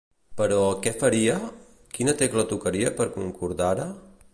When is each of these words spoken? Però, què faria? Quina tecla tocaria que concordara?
Però, 0.39 0.55
què 0.85 0.93
faria? 1.03 1.35
Quina 1.99 2.17
tecla 2.23 2.49
tocaria 2.55 2.97
que 3.01 3.11
concordara? 3.23 3.91